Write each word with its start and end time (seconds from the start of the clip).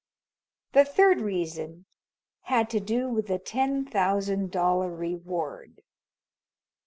The 0.71 0.83
third 0.83 1.19
reason 1.21 1.85
had 2.45 2.71
to 2.71 2.79
do 2.79 3.07
with 3.07 3.27
the 3.27 3.37
ten 3.37 3.85
thousand 3.85 4.49
dollar 4.51 4.89
reward. 4.91 5.83